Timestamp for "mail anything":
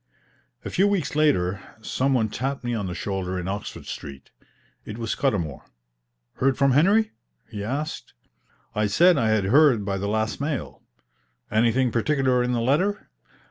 10.41-11.91